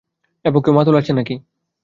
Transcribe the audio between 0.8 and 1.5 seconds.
আছে নাকি।